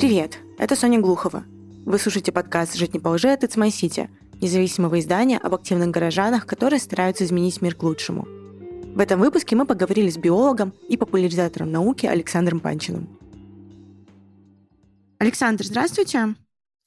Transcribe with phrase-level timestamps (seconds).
[0.00, 1.44] Привет, это Соня Глухова.
[1.84, 4.08] Вы слушаете подкаст «Жить не по лжи» от It's My City,
[4.40, 8.26] независимого издания об активных горожанах, которые стараются изменить мир к лучшему.
[8.94, 13.10] В этом выпуске мы поговорили с биологом и популяризатором науки Александром Панчиным.
[15.18, 16.34] Александр, здравствуйте.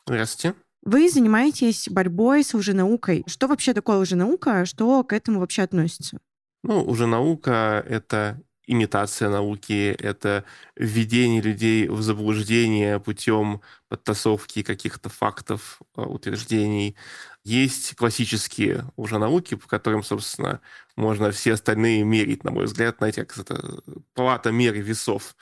[0.08, 0.58] Здравствуйте.
[0.82, 3.26] Вы занимаетесь борьбой с лженаукой.
[3.28, 4.66] Что вообще такое лженаука?
[4.66, 6.18] Что к этому вообще относится?
[6.64, 10.46] Ну, лженаука— это имитация науки, это
[10.76, 16.96] введение людей в заблуждение путем подтасовки каких-то фактов, а, утверждений.
[17.44, 20.62] Есть классические уже науки, по которым, собственно,
[20.96, 23.82] можно все остальные мерить, на мой взгляд, знаете, как это
[24.14, 25.36] палата меры весов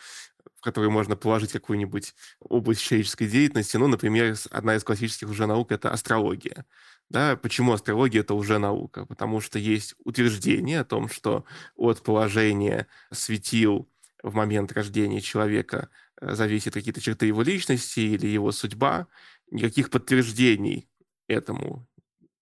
[0.62, 3.78] в которые можно положить какую-нибудь область человеческой деятельности.
[3.78, 6.66] Ну, например, одна из классических уже наук— это астрология.
[7.12, 9.06] Да, почему астрология это уже наука?
[9.06, 11.44] Потому что есть утверждение о том, что
[11.76, 13.90] от положения светил
[14.24, 15.90] в момент рождения человека
[16.22, 19.08] э, зависят какие-то черты его личности или его судьба.
[19.52, 20.90] Никаких подтверждений
[21.28, 21.86] этому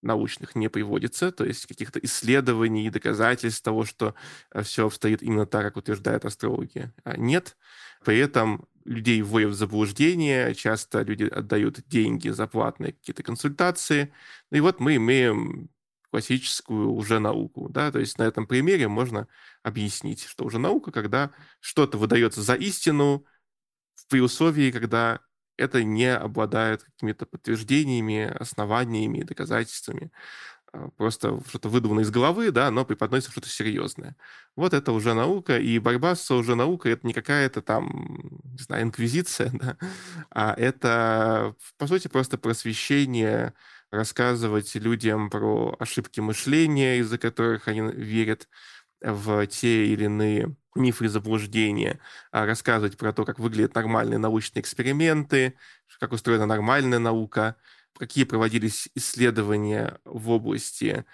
[0.01, 4.15] научных не приводится, то есть каких-то исследований и доказательств того, что
[4.51, 7.57] э, все обстоит именно так, как утверждает астрология, а нет.
[8.03, 14.13] При этом людей вводят в заблуждение, часто люди отдают деньги за платные какие-то консультации.
[14.51, 15.69] Ну и вот мы имеем
[16.11, 17.69] классическую уже науку.
[17.69, 17.91] Да?
[17.91, 19.27] То есть на этом примере можно
[19.63, 23.25] объяснить, что уже наука, когда что-то выдается за истину,
[24.09, 25.19] при условии, когда
[25.59, 30.11] это не обладает какими-то подтверждениями, основаниями, доказательствами.
[30.71, 34.15] А, просто что-то выдумано из головы, да, но преподносится что-то серьезное.
[34.55, 38.83] Вот это уже наука, и борьба с уже наукой это не какая-то там, не знаю,
[38.83, 39.77] инквизиция, да,
[40.31, 43.53] а это, по сути, просто просвещение,
[43.91, 48.47] рассказывать людям про ошибки мышления, из-за которых они верят
[49.01, 51.99] в те или иные мифы и заблуждения,
[52.31, 55.55] а рассказывать про то, как выглядят нормальные научные эксперименты,
[55.99, 57.55] как устроена нормальная наука,
[57.97, 61.05] какие проводились исследования в области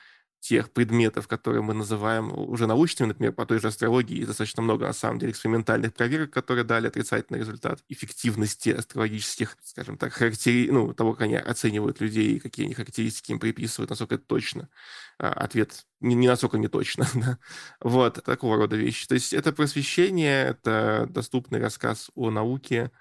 [0.47, 4.93] тех предметов, которые мы называем уже научными, например, по той же астрологии, достаточно много, на
[4.93, 10.69] самом деле, экспериментальных проверок, которые дали отрицательный результат эффективности астрологических, скажем так, характери...
[10.69, 14.69] ну, того, как они оценивают людей, какие они характеристики им приписывают, насколько это точно.
[15.17, 17.07] А, ответ не, не насколько не точно.
[17.15, 17.39] Да?
[17.79, 19.07] Вот, такого рода вещи.
[19.07, 22.91] То есть это просвещение, это доступный рассказ о науке,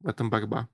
[0.00, 0.68] в этом борьба.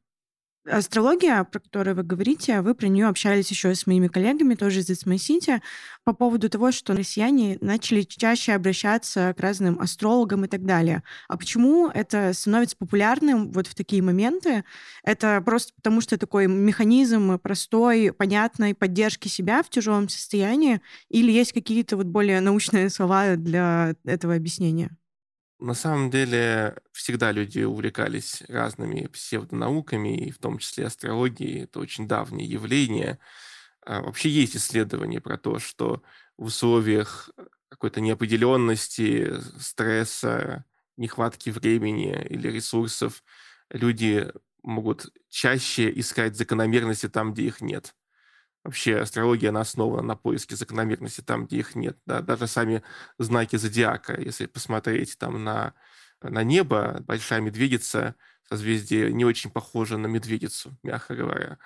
[0.69, 4.91] Астрология, про которую вы говорите, вы про нее общались еще с моими коллегами, тоже из
[4.91, 5.61] It's My City,
[6.03, 11.05] по поводу того, что россияне начали чаще обращаться к разным астрологам и так далее.
[11.29, 14.65] А почему это становится популярным вот в такие моменты?
[15.05, 21.53] Это просто потому, что такой механизм простой, понятной поддержки себя в тяжелом состоянии, или есть
[21.53, 24.97] какие-то вот более научные слова для этого объяснения?
[25.59, 31.65] На самом деле всегда люди увлекались разными псевдонауками, и в том числе астрологией.
[31.65, 33.19] Это очень давнее явление.
[33.87, 36.03] А вообще есть исследования про то, что
[36.37, 37.31] в условиях
[37.71, 40.65] какой-то неопределенности, стресса,
[40.99, 43.25] нехватки времени или ресурсов
[43.71, 44.31] люди
[44.63, 47.95] могут чаще искать закономерности там, где их нет.
[48.67, 51.97] Вообще астрология, она основана на поиске закономерности там, где их нет.
[52.05, 52.21] Да?
[52.21, 52.83] Даже сами
[53.17, 55.73] знаки зодиака, если посмотреть там на,
[56.21, 58.17] на небо, большая медведица,
[58.49, 61.59] созвездие не очень похоже на медведицу, мягко говоря.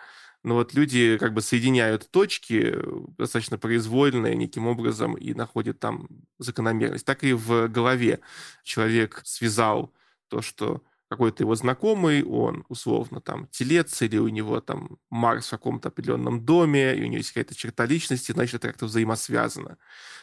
[0.43, 2.77] Но вот люди как бы соединяют точки
[3.17, 6.06] достаточно произвольные неким образом и находят там
[6.38, 7.06] закономерность.
[7.06, 8.21] Так и в голове
[8.62, 9.94] человек связал
[10.28, 15.50] то, что какой-то его знакомый, он условно там телец, или у него там Марс в
[15.50, 19.76] каком-то определенном доме, и у него есть какая-то черта личности, значит, это как-то взаимосвязано.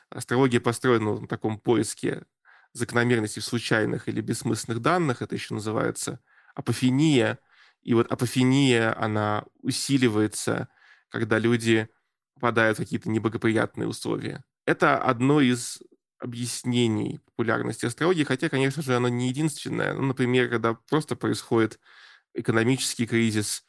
[0.09, 2.23] Астрология построена на таком поиске
[2.71, 6.21] закономерностей в случайных или бессмысленных данных, это еще называется
[6.55, 7.37] апофения,
[7.81, 10.69] и вот апофения, она усиливается,
[11.09, 11.89] когда люди
[12.35, 14.45] попадают в какие-то неблагоприятные условия.
[14.65, 15.81] Это одно из
[16.19, 19.93] объяснений популярности астрологии, хотя, конечно же, оно не единственное.
[19.93, 21.79] Ну, например, когда просто происходит
[22.33, 23.63] экономический кризис,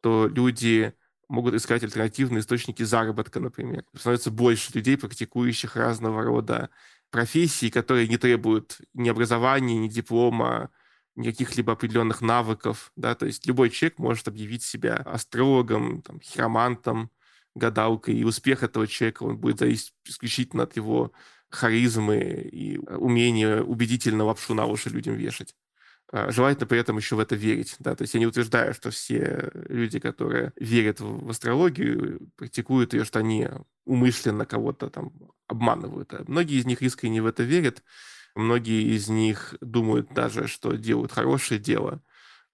[0.00, 0.94] то люди
[1.28, 3.84] могут искать альтернативные источники заработка, например.
[3.96, 6.70] Становится больше людей, практикующих разного рода
[7.10, 10.70] профессий, которые не требуют ни образования, ни диплома,
[11.16, 17.10] никаких либо определенных навыков, да, то есть любой человек может объявить себя астрологом, там, хиромантом,
[17.56, 21.12] гадалкой, и успех этого человека, он будет зависеть исключительно от его
[21.50, 22.18] харизмы
[22.52, 25.54] и э, умение убедительно лапшу на уши людям вешать.
[26.10, 27.76] А, желательно при этом еще в это верить.
[27.78, 27.94] Да?
[27.94, 33.18] То есть я не утверждаю, что все люди, которые верят в астрологию, практикуют ее, что
[33.18, 33.48] они
[33.84, 35.12] умышленно кого-то там
[35.46, 36.12] обманывают.
[36.14, 37.82] А многие из них искренне в это верят,
[38.34, 42.02] многие из них думают даже, что делают хорошее дело,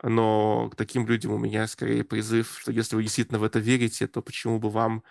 [0.03, 4.07] но к таким людям у меня скорее призыв, что если вы действительно в это верите,
[4.07, 5.05] то почему бы вам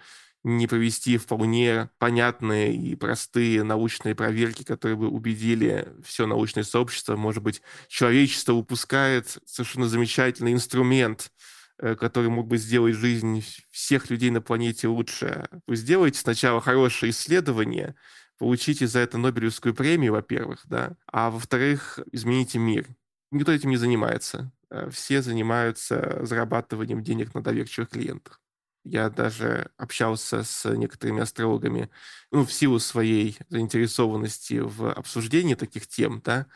[0.44, 7.16] не провести вполне понятные и простые научные проверки, которые бы убедили все научное сообщество.
[7.16, 11.32] Может быть, человечество упускает совершенно замечательный инструмент,
[11.80, 15.48] э, который мог бы сделать жизнь всех людей на планете лучше.
[15.66, 17.96] Вы сделаете сначала хорошее исследование,
[18.38, 22.88] получите за это Нобелевскую премию, во-первых, да, а во-вторых, измените мир.
[23.32, 24.52] Никто этим не занимается.
[24.70, 28.43] Э, все занимаются зарабатыванием денег на доверчивых клиентах.
[28.84, 31.90] Я даже общался с некоторыми астрологами,
[32.32, 36.48] ну, в силу своей заинтересованности в обсуждении таких тем, да,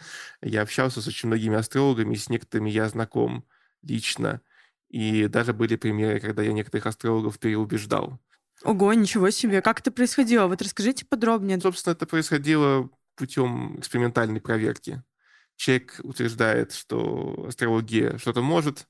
[0.42, 3.46] я общался с очень многими астрологами, с некоторыми я знаком
[3.82, 4.42] лично,
[4.90, 8.20] и даже были примеры, когда я некоторых астрологов переубеждал.
[8.64, 9.62] Ого, ничего себе.
[9.62, 10.48] Как это происходило?
[10.48, 11.60] Вот расскажите подробнее.
[11.62, 15.04] Собственно, это происходило путем экспериментальной проверки.
[15.56, 18.88] Человек утверждает, что астрология что-то может,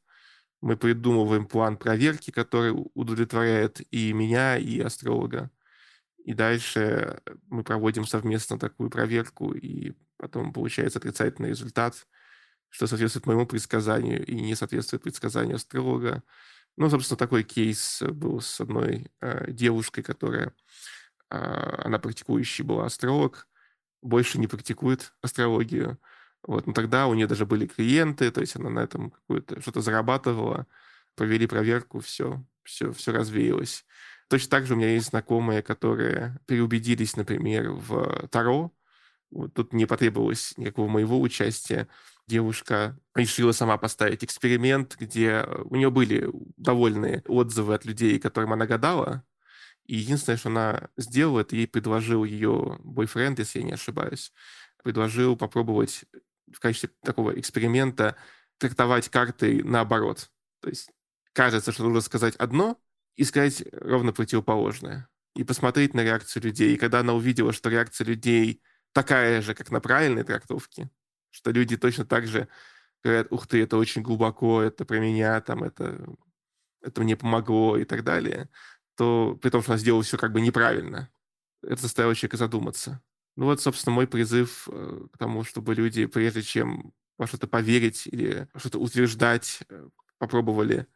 [0.62, 5.52] мы придумываем план проверки, который удовлетворяет и меня, и астролога.
[6.24, 12.08] И дальше мы проводим совместно такую проверку, и потом получается отрицательный результат,
[12.70, 16.24] что соответствует моему предсказанию и не соответствует предсказанию астролога.
[16.76, 20.54] Ну, собственно, такой кейс был с одной э, девушкой, которая,
[21.30, 23.48] э, она практикующий была астролог,
[24.02, 25.98] больше не практикует астрологию,
[26.48, 29.82] вот, но тогда у нее даже были клиенты, то есть она на этом какое-то что-то
[29.82, 30.66] зарабатывала,
[31.16, 33.86] провели проверку, все, все, все развеялось.
[34.30, 38.74] Точно так же у меня есть знакомые, которые переубедились, например, в Таро.
[39.30, 41.90] Вот тут не потребовалось никакого моего участия.
[42.28, 48.66] Девушка решила сама поставить эксперимент, где у нее были довольные отзывы от людей, которым она
[48.66, 49.24] гадала.
[49.86, 54.34] И единственное, что она сделала, это ей предложил ее бойфренд, если я не ошибаюсь,
[54.84, 56.06] предложил попробовать
[56.54, 58.16] в качестве такого эксперимента
[58.58, 60.30] трактовать карты наоборот.
[60.62, 60.90] То есть
[61.34, 62.80] кажется, что нужно сказать одно
[63.16, 65.08] и сказать ровно противоположное.
[65.36, 66.74] И посмотреть на реакцию людей.
[66.74, 70.90] И когда она увидела, что реакция людей такая же, как на правильной трактовке,
[71.30, 72.48] что люди точно так же
[73.04, 76.08] говорят, ух ты, это очень глубоко, это про меня, там, это,
[76.82, 78.50] это мне помогло и так далее,
[78.96, 81.12] то при том, что она сделала все как бы неправильно,
[81.62, 83.02] это заставило человека задуматься.
[83.38, 88.08] Ну вот, собственно, мой призыв э, к тому, чтобы люди, прежде чем во что-то поверить
[88.08, 90.88] или что-то утверждать, э, попробовали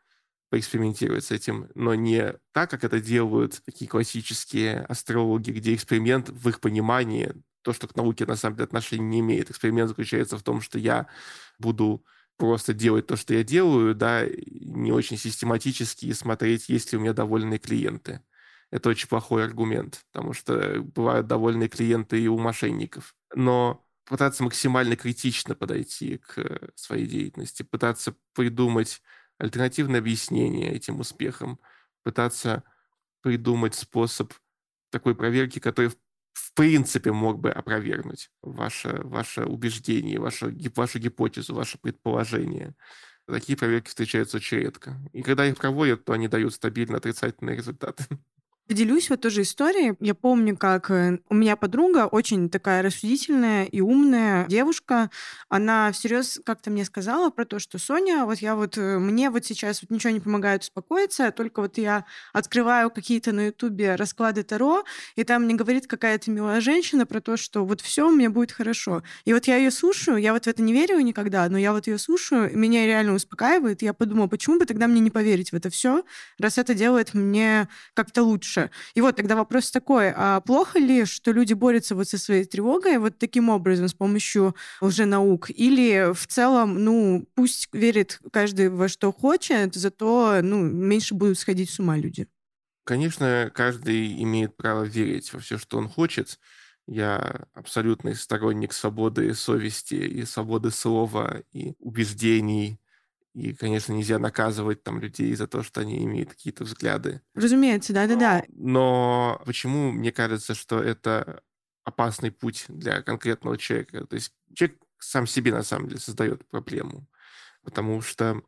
[0.50, 6.50] поэкспериментировать с этим, но не так, как это делают такие классические астрологи, где эксперимент в
[6.50, 7.34] их понимании,
[7.64, 9.52] то, что к науке на самом деле отношения не имеет.
[9.52, 11.08] Эксперимент заключается в том, что я
[11.60, 12.06] буду
[12.38, 17.02] просто делать то, что я делаю, да, не очень систематически и смотреть, есть ли у
[17.02, 18.22] меня довольные клиенты
[18.72, 23.16] это очень плохой аргумент, потому что бывают довольные клиенты и у мошенников.
[23.36, 29.02] Но пытаться максимально критично подойти к своей деятельности, пытаться придумать
[29.38, 31.60] альтернативное объяснение этим успехам,
[32.04, 32.64] пытаться
[33.22, 34.34] придумать способ
[34.90, 35.90] такой проверки, который
[36.34, 42.76] в принципе мог бы опровергнуть ваше, ваше убеждение, вашу, вашу гипотезу, ваше предположение.
[43.28, 44.98] Такие проверки встречаются очень редко.
[45.14, 48.06] И когда их проводят, то они дают стабильно отрицательные результаты.
[48.68, 49.96] Поделюсь вот тоже историей.
[50.00, 55.10] Я помню, как э, у меня подруга, очень такая рассудительная и умная девушка,
[55.50, 59.44] она всерьез как-то мне сказала про то, что Соня, вот я вот, э, мне вот
[59.44, 64.86] сейчас вот ничего не помогает успокоиться, только вот я открываю какие-то на Ютубе расклады Таро,
[65.18, 68.54] и там мне говорит какая-то милая женщина про то, что вот все у меня будет
[68.54, 69.04] хорошо.
[69.26, 71.88] И вот я ее слушаю, я вот в это не верю никогда, но я вот
[71.88, 73.82] ее слушаю, меня реально успокаивает.
[73.82, 76.04] И я подумала, почему бы тогда мне не поверить в это все,
[76.40, 78.72] раз это делает мне как-то лучше лучше.
[78.94, 82.98] И вот тогда вопрос такой, а плохо ли, что люди борются вот со своей тревогой
[82.98, 85.50] вот таким образом, с помощью лженаук?
[85.50, 91.70] Или в целом, ну, пусть верит каждый во что хочет, зато, ну, меньше будут сходить
[91.70, 92.28] с ума люди?
[92.84, 96.40] Конечно, каждый имеет право верить во все, что он хочет.
[96.88, 102.80] Я абсолютный сторонник свободы совести и свободы слова и убеждений
[103.34, 107.22] и, конечно, нельзя наказывать там людей за то, что они имеют какие-то взгляды.
[107.34, 108.44] Разумеется, да-да-да.
[108.50, 111.42] Но почему мне кажется, что это
[111.84, 114.06] опасный путь для конкретного человека?
[114.06, 117.08] То есть человек сам себе на самом деле создает проблему.
[117.64, 118.42] Потому что,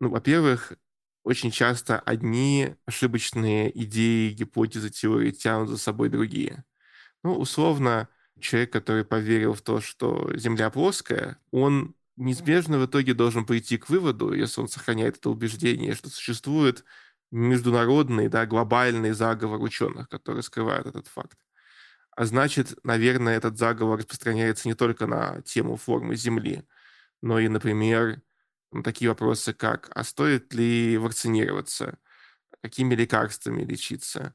[0.00, 0.72] ну, во-первых,
[1.26, 6.64] очень часто одни ошибочные идеи, гипотезы, теории тянут за собой другие.
[7.24, 13.44] Ну, условно, человек, который поверил в то, что Земля плоская, он неизбежно в итоге должен
[13.46, 16.84] прийти к выводу, если он сохраняет это убеждение, что существует
[17.30, 21.38] международный, да, глобальный заговор ученых, который скрывает этот факт.
[22.16, 26.64] А значит, наверное, этот заговор распространяется не только на тему формы Земли,
[27.22, 28.22] но и, например,
[28.72, 31.98] на такие вопросы, как «А стоит ли вакцинироваться?»,
[32.62, 34.34] «Какими лекарствами лечиться?»,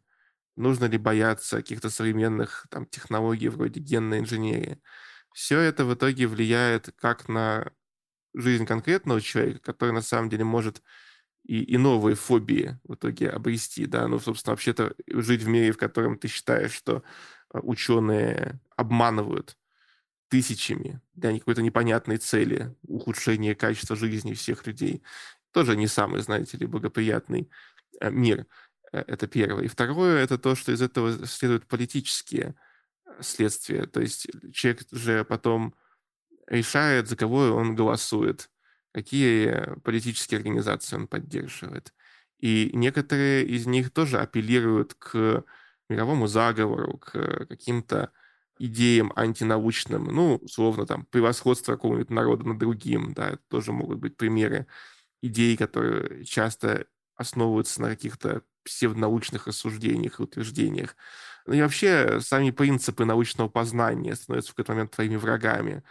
[0.57, 4.81] «Нужно ли бояться каких-то современных там, технологий вроде генной инженерии?».
[5.33, 7.71] Все это в итоге влияет как на
[8.33, 10.81] жизнь конкретного человека, который на самом деле может
[11.43, 15.77] и, и новые фобии в итоге обрести, да, ну, собственно, вообще-то жить в мире, в
[15.77, 17.03] котором ты считаешь, что
[17.49, 19.57] а, ученые обманывают
[20.29, 25.03] тысячами для какой-то непонятной цели ухудшения качества жизни всех людей,
[25.51, 27.49] тоже не самый, знаете ли, благоприятный
[27.99, 28.45] э, мир.
[28.93, 29.65] Э, это первое.
[29.65, 32.55] И второе, это то, что из этого следуют политические
[33.19, 33.85] следствия.
[33.85, 35.75] То есть человек же потом
[36.47, 38.49] решает, за кого он голосует
[38.93, 41.93] какие политические организации он поддерживает.
[42.39, 45.45] И некоторые из них тоже апеллируют к
[45.89, 48.11] мировому заговору, к каким-то
[48.59, 54.17] идеям антинаучным, ну, условно, там, превосходство какого-нибудь народа над другим, да, это тоже могут быть
[54.17, 54.67] примеры
[55.21, 60.95] идей, которые часто основываются на каких-то псевдонаучных рассуждениях и утверждениях.
[61.45, 65.83] Ну и вообще сами принципы научного познания становятся в какой-то момент твоими врагами.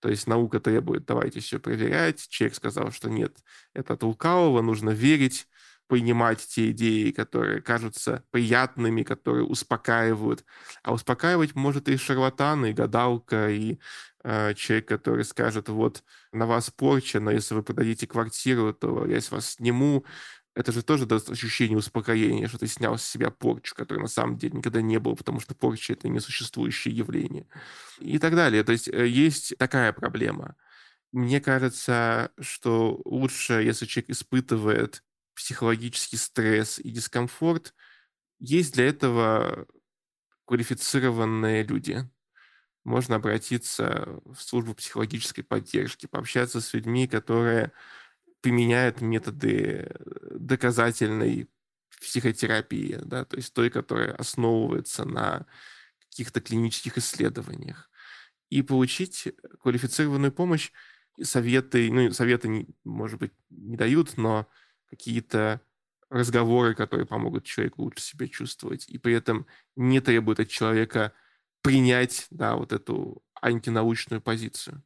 [0.00, 2.28] То есть наука требует, давайте все проверять.
[2.28, 3.36] Человек сказал, что нет,
[3.74, 5.48] это от лукавого, нужно верить,
[5.88, 10.44] принимать те идеи, которые кажутся приятными, которые успокаивают.
[10.82, 13.78] А успокаивать может и шарлатан, и гадалка, и
[14.22, 19.20] э, человек, который скажет, вот, на вас порча, но если вы продадите квартиру, то я
[19.20, 20.04] с вас сниму,
[20.58, 24.36] это же тоже даст ощущение успокоения, что ты снял с себя порчу, которой на самом
[24.38, 27.46] деле никогда не было, потому что порча— это несуществующее явление.
[28.00, 28.64] И так далее.
[28.64, 30.56] То есть э, есть такая проблема.
[31.12, 35.04] Мне кажется, что лучше, если человек испытывает
[35.36, 37.72] психологический стресс и дискомфорт,
[38.40, 39.68] есть для этого
[40.44, 42.10] квалифицированные люди.
[42.82, 47.70] Можно обратиться в службу психологической поддержки, пообщаться с людьми, которые
[48.40, 51.48] применяют методы э, доказательной
[52.00, 55.46] психотерапии, да, то есть той, которая основывается на
[56.10, 57.90] каких-то клинических исследованиях.
[58.50, 59.28] И получить
[59.60, 60.70] квалифицированную помощь,
[61.22, 64.48] советы, ну, советы, может быть, не дают, но
[64.88, 65.60] какие-то
[66.08, 71.12] разговоры, которые помогут человеку лучше себя чувствовать, и при этом не требуют от человека
[71.60, 74.82] принять, да, вот эту антинаучную позицию.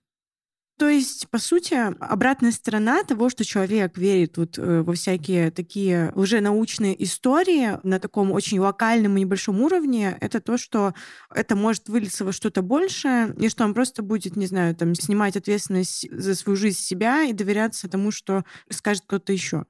[0.83, 6.11] То есть, по сути, обратная сторона того, что человек верит вот э, во всякие такие
[6.17, 10.93] уже научные истории на таком очень локальном и небольшом уровне, это то, что
[11.33, 15.37] это может вылиться во что-то большее, и что он просто будет, не знаю, там, снимать
[15.37, 19.67] ответственность за свою жизнь себя и доверяться тому, что скажет кто-то еще.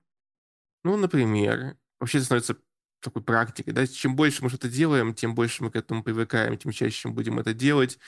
[0.83, 2.57] Ну, например, вообще это становится
[3.03, 6.73] такой практикой, да, чем больше мы что-то делаем, тем больше мы к этому привыкаем, тем
[6.73, 7.99] чаще мы будем это делать.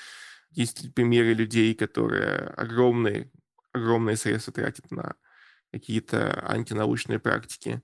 [0.54, 3.30] Есть примеры людей, которые огромные,
[3.73, 5.16] огромные средства тратят на
[5.73, 7.82] какие-то антинаучные практики.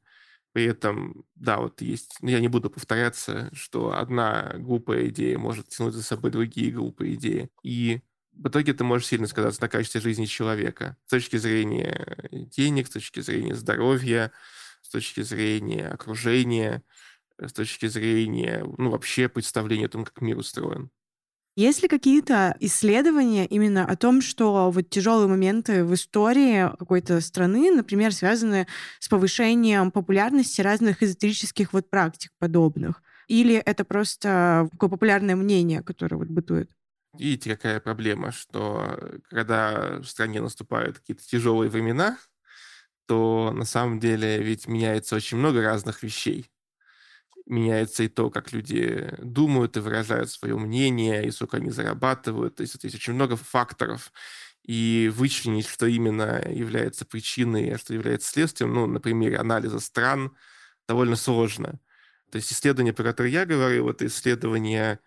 [0.53, 5.69] При этом, да, вот есть, ну, я не буду повторяться, что одна глупая идея может
[5.69, 7.51] тянуть за собой другие глупые идеи.
[7.63, 8.01] И
[8.33, 10.97] в итоге это может сильно сказаться на качестве жизни человека.
[11.07, 14.33] С точки зрения денег, с точки зрения здоровья,
[14.83, 16.83] с точки зрения окружения,
[17.39, 20.91] с точки зрения, ну, вообще представления о том, как мир устроен.
[21.57, 27.71] Есть ли какие-то исследования именно о том, что вот тяжелые моменты в истории какой-то страны,
[27.73, 28.67] например, связаны
[28.99, 33.03] с повышением популярности разных эзотерических вот практик подобных?
[33.27, 36.71] Или это просто такое популярное мнение, которое вот бытует?
[37.19, 42.17] Видите, какая проблема, что когда в стране наступают какие-то тяжелые времена,
[43.07, 46.51] то на самом деле ведь меняется очень много разных вещей
[47.51, 52.57] меняется и то, как люди думают и выражают свое мнение, и сколько они зарабатывают.
[52.57, 54.13] То есть, есть очень много факторов.
[54.65, 60.37] И вычленить, что именно является причиной, а что является следствием, ну, на примере анализа стран,
[60.89, 61.81] довольно сложно.
[62.31, 65.01] То есть исследование, про которое я говорю, это исследование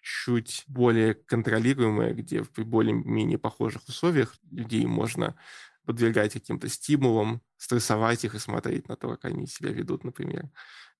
[0.00, 5.34] чуть более контролируемое, где в более-менее похожих условиях людей можно
[5.88, 10.50] подвергать каким-то стимулам, стрессовать их и смотреть на то, как они себя ведут, например.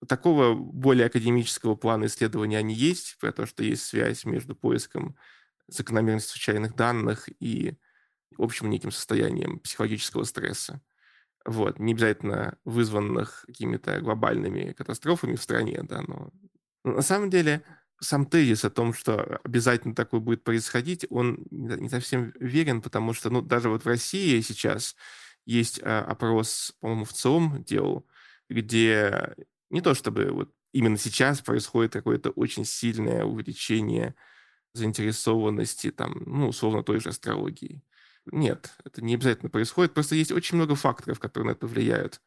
[0.09, 5.15] Такого более академического плана исследования они есть, про то, что есть связь между поиском
[5.67, 7.77] закономерности случайных данных и
[8.39, 10.81] общим неким состоянием психологического стресса.
[11.45, 11.79] Вот.
[11.79, 16.31] Не обязательно вызванных какими-то глобальными катастрофами в стране, да, но
[16.83, 17.63] на самом деле
[18.01, 23.31] сам тезис о том, что обязательно такое будет происходить, он не совсем верен, потому что,
[23.31, 24.97] ну, даже вот в России сейчас
[25.47, 28.07] есть а, опрос, по-моему, в ЦИОМ делал,
[28.49, 29.35] где
[29.71, 34.15] не то чтобы вот именно сейчас происходит какое-то очень сильное увеличение
[34.75, 37.83] заинтересованности, там, ну, условно, той же астрологии.
[38.27, 39.95] Нет, это не обязательно происходит.
[39.95, 42.21] Просто есть очень много факторов, которые на это влияют.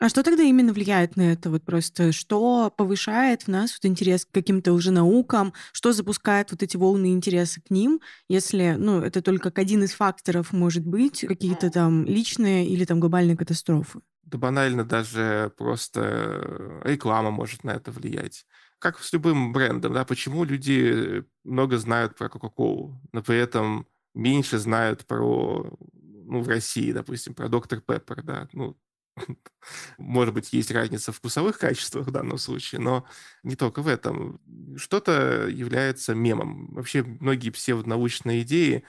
[0.00, 1.50] А что тогда именно влияет на это?
[1.50, 6.62] Вот просто что повышает в нас вот интерес к каким-то уже наукам, что запускает вот
[6.62, 11.70] эти волны интереса к ним, если, ну, это только один из факторов может быть, какие-то
[11.70, 14.00] там личные или там глобальные катастрофы?
[14.22, 18.46] Да банально даже просто реклама может на это влиять.
[18.78, 24.56] Как с любым брендом, да, почему люди много знают про Кока-Колу, но при этом меньше
[24.58, 28.78] знают про, ну, в России, допустим, про Доктор Пеппер, да, ну,
[29.98, 33.06] может быть, есть разница в вкусовых качествах в данном случае, но
[33.42, 34.40] не только в этом.
[34.76, 36.74] Что-то является мемом.
[36.74, 38.84] Вообще многие псевдонаучные идеи,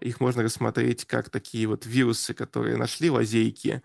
[0.00, 3.82] их можно рассмотреть как такие вот вирусы, которые нашли лазейки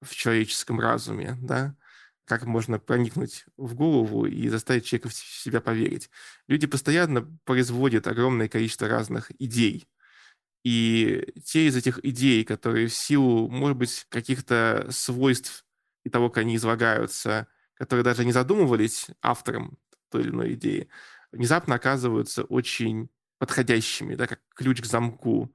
[0.00, 1.76] в человеческом разуме, да,
[2.24, 6.10] как можно проникнуть в голову и заставить человека в себя поверить.
[6.48, 9.86] Люди постоянно производят огромное количество разных идей,
[10.64, 15.64] и те из этих идей, которые в силу, может быть, каких-то свойств
[16.04, 19.78] и того, как они излагаются, которые даже не задумывались автором
[20.10, 20.88] той или иной идеи,
[21.32, 25.52] внезапно оказываются очень подходящими, да, как ключ к замку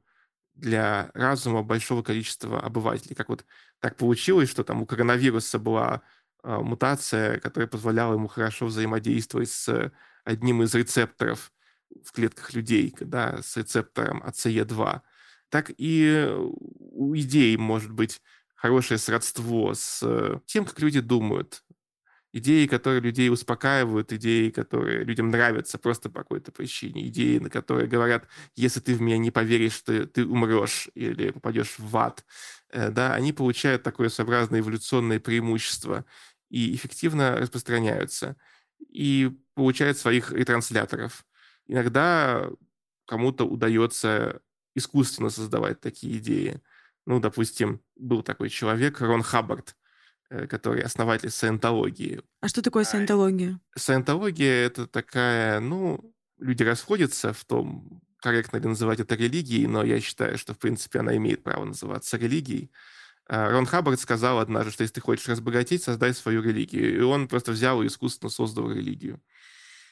[0.56, 3.16] для разума большого количества обывателей.
[3.16, 3.46] Как вот
[3.80, 6.02] так получилось, что там у коронавируса была
[6.44, 9.92] э, мутация, которая позволяла ему хорошо взаимодействовать с
[10.26, 11.54] одним из рецепторов
[12.04, 15.02] в клетках людей, да, с рецептором ACE2,
[15.50, 18.22] так и у идей может быть
[18.56, 21.64] хорошее сродство с э, тем, как люди думают.
[22.34, 27.88] Идеи, которые людей успокаивают, идеи, которые людям нравятся просто по какой-то причине, идеи, на которые
[27.88, 32.26] говорят, если ты в меня не поверишь, ты, ты умрешь или попадешь в ад,
[32.70, 36.06] э, да, они получают такое своеобразное эволюционное преимущество
[36.50, 38.36] и эффективно распространяются
[38.80, 41.26] и получают своих ретрансляторов.
[41.68, 42.50] Иногда
[43.06, 44.42] кому-то удается
[44.76, 46.62] искусственно создавать такие идеи.
[47.06, 49.76] Ну, допустим, был такой человек, Рон Хаббард,
[50.30, 52.22] э, который основатель саентологии.
[52.42, 53.60] А что такое саентология?
[53.76, 60.00] Саентология— это такая, ну, люди расходятся в том, корректно ли называть это религией, но я
[60.00, 62.72] считаю, что, в принципе, она имеет право называться религией.
[63.30, 66.98] А, Рон Хаббард сказал однажды, что если ты хочешь разбогатеть, создай свою религию.
[66.98, 69.22] И он просто взял и искусственно создал религию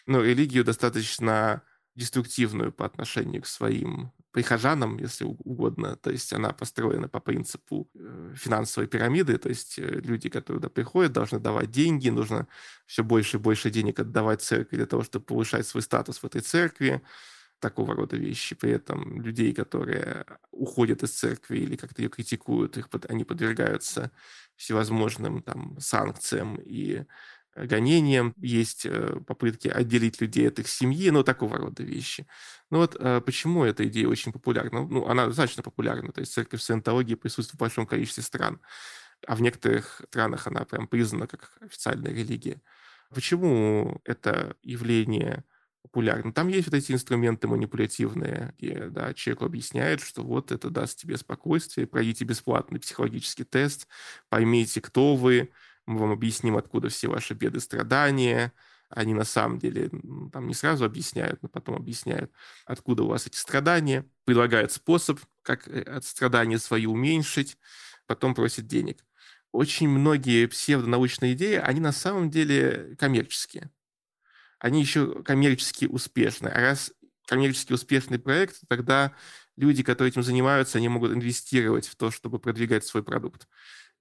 [0.06, 1.64] ну, религию достаточно
[1.96, 5.96] деструктивную по отношению к своим прихожанам, если угодно.
[5.96, 10.70] То есть она построена по принципу э, финансовой пирамиды, то есть э, люди, которые туда
[10.70, 12.48] приходят, должны давать деньги, нужно
[12.86, 16.42] все больше и больше денег отдавать церкви для того, чтобы повышать свой статус в этой
[16.42, 17.02] церкви,
[17.60, 18.56] такого рода вещи.
[18.56, 24.12] При этом людей, которые уходят из церкви или как-то ее критикуют, их, они подвергаются
[24.56, 27.06] всевозможным там санкциям и
[27.56, 32.28] гонениям, есть э, попытки отделить людей от их семьи, ну, такого рода вещи.
[32.70, 34.86] Ну вот э, почему эта идея очень популярна?
[34.86, 38.60] Ну, она достаточно популярна, то есть церковь саентологии присутствует в большом количестве стран,
[39.28, 42.62] а в некоторых странах она прям признана как официальная религия.
[43.14, 45.44] Почему это явление
[45.82, 46.34] популярно?
[46.34, 51.18] Там есть вот эти инструменты манипулятивные, где да, человеку объясняют, что вот это даст тебе
[51.18, 53.88] спокойствие, пройдите бесплатный психологический тест,
[54.30, 55.52] поймите, кто вы,
[55.86, 58.54] мы вам объясним, откуда все ваши беды, страдания.
[58.90, 59.90] Они на самом деле
[60.32, 62.32] там не сразу объясняют, но потом объясняют,
[62.66, 67.58] откуда у вас эти страдания, предлагают способ, как э, страдания свои уменьшить,
[68.06, 69.04] потом просят денег.
[69.52, 73.72] Очень многие псевдонаучные идеи, они на самом деле коммерческие.
[74.60, 76.48] Они еще коммерчески успешны.
[76.48, 76.92] А раз
[77.26, 79.14] коммерчески успешный проект, тогда
[79.56, 83.48] люди, которые этим занимаются, они могут инвестировать в то, чтобы продвигать свой продукт.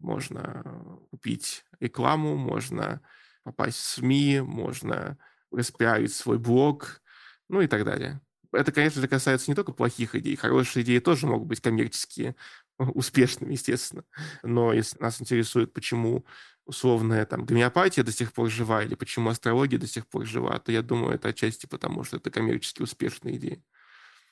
[0.04, 3.00] Можно купить рекламу, можно
[3.42, 5.16] попасть в СМИ, можно
[5.50, 7.00] распиарить свой блог,
[7.48, 8.20] ну и так далее.
[8.52, 10.36] Это, конечно же, касается не только плохих идей.
[10.36, 12.36] Хорошие идеи тоже могут быть коммерческие,
[12.78, 14.04] успешными, естественно.
[14.42, 16.26] Но если нас интересует, почему
[16.66, 20.70] условная там гомеопатия до сих пор жива или почему астрология до сих пор жива, то
[20.70, 23.64] я думаю, это отчасти потому, что это коммерчески успешные идеи.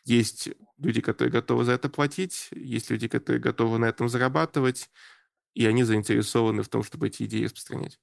[0.05, 4.91] Есть люди, которые готовы за это платить, есть люди, которые готовы на этом зарабатывать,
[5.55, 7.99] и они заинтересованы в том, чтобы эти идеи распространять.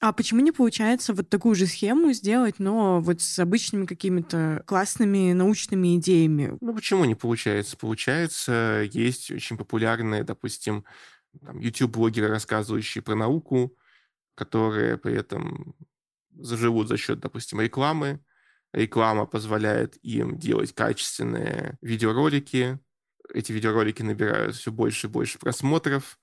[0.00, 5.32] А почему не получается вот такую же схему сделать, но вот с обычными какими-то классными
[5.32, 6.58] научными идеями?
[6.60, 7.76] Ну, почему не получается?
[7.76, 10.84] Получается, есть очень популярные, допустим,
[11.54, 13.76] YouTube-блогеры, рассказывающие про науку,
[14.34, 15.74] которые при этом
[16.36, 18.20] заживут за счет, допустим, рекламы.
[18.72, 22.78] Реклама позволяет им делать качественные видеоролики.
[23.32, 26.18] Эти видеоролики набирают все больше и больше просмотров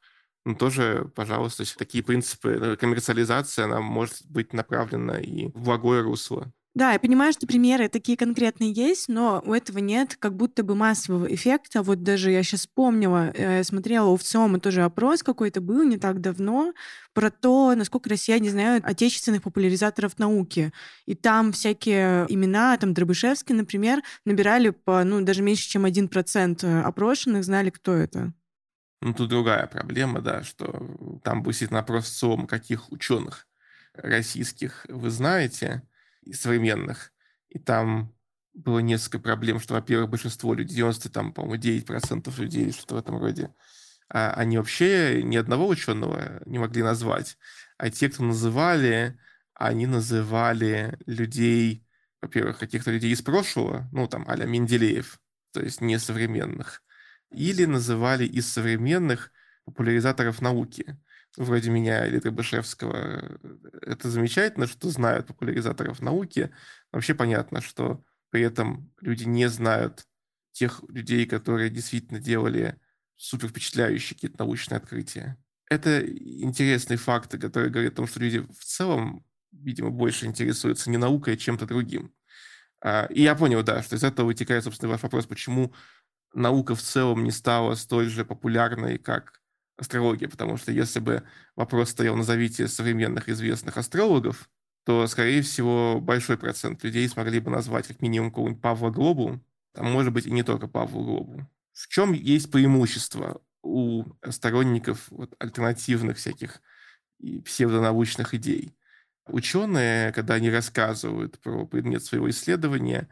[0.46, 6.52] ну, тоже, пожалуйста, такие принципы э, коммерциализации, она может быть направлена и в благое русло.
[6.74, 10.74] Да, я понимаю, что примеры такие конкретные есть, но у этого нет как будто бы
[10.74, 11.84] массового эффекта.
[11.84, 16.22] Вот даже я сейчас вспомнила, э, смотрела у ВЦИОМа тоже опрос какой-то был не так
[16.22, 16.74] давно
[17.14, 20.72] про то, насколько россияне знают отечественных популяризаторов науки.
[21.06, 26.64] И там всякие имена, там Дробышевский, например, набирали по, ну, даже меньше, чем один процент
[26.64, 28.34] опрошенных знали, кто это.
[29.02, 33.48] Ну, тут другая проблема, да, что там будет опрос ВЦИОМа, каких ученых
[33.94, 35.82] российских вы знаете,
[36.32, 37.12] современных.
[37.50, 38.14] И там
[38.54, 43.18] было несколько проблем, что, во-первых, большинство людей, 90, там, по-моему, 9% людей, что-то в этом
[43.18, 43.54] роде,
[44.08, 47.38] а они вообще ни одного ученого не могли назвать.
[47.78, 49.18] А те, кто называли,
[49.54, 51.88] они называли людей,
[52.22, 55.20] во-первых, каких-то людей из прошлого, ну, там, а Менделеев,
[55.54, 56.84] то есть не современных,
[57.32, 59.32] или называли из современных
[59.66, 60.98] популяризаторов науки
[61.38, 63.40] вроде меня или Требышевского,
[63.82, 66.52] это замечательно, что знают популяризаторов науки.
[66.92, 70.08] Вообще понятно, что при этом люди не знают
[70.52, 72.78] тех людей, которые действительно делали
[73.16, 75.38] супер впечатляющие какие-то научные открытия.
[75.70, 80.98] Это интересные факты, которые говорят о том, что люди в целом, видимо, больше интересуются не
[80.98, 82.14] наукой, а чем-то другим.
[82.84, 85.74] А, и я понял, да, что из этого вытекает, собственно, ваш вопрос, почему
[86.34, 89.42] наука в целом не стала столь же популярной, как
[89.78, 91.24] астрология, потому что если бы
[91.56, 94.50] вопрос стоял «назовите современных известных астрологов»,
[94.84, 99.40] то, скорее всего, большой процент людей смогли бы назвать как минимум какого-нибудь Павла Глобу,
[99.76, 101.48] а может быть и не только Павла Глобу.
[101.74, 106.62] В чем есть преимущество у сторонников вот, альтернативных всяких
[107.20, 108.76] и псевдонаучных идей?
[109.28, 113.08] Ученые, когда они рассказывают про предмет своего исследования,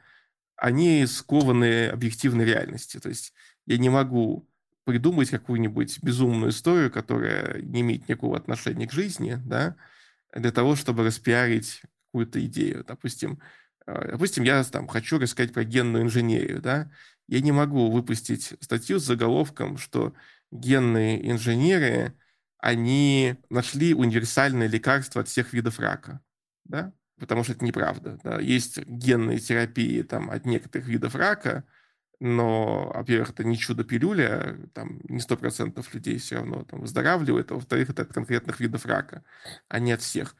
[0.59, 3.01] они скованы объективной реальностью.
[3.01, 3.33] То есть
[3.65, 4.47] я не могу
[4.83, 9.75] придумать какую-нибудь безумную историю, которая не имеет никакого отношения к жизни, да,
[10.33, 12.83] для того, чтобы распиарить какую-то идею.
[12.83, 13.39] Допустим,
[13.85, 16.91] э, допустим, я там хочу рассказать про генную инженерию, да,
[17.27, 20.13] я не могу выпустить статью с заголовком, что
[20.51, 22.15] генные инженеры,
[22.57, 26.19] они нашли универсальное лекарство от всех видов рака,
[26.65, 28.19] да, потому что это неправда.
[28.23, 28.39] Да.
[28.39, 31.63] Есть генные терапии там, от некоторых видов рака,
[32.19, 37.55] но, во-первых, это не чудо-пилюля, там не сто процентов людей все равно там выздоравливает, а
[37.55, 39.23] во-вторых, это от конкретных видов рака,
[39.69, 40.35] а не от всех.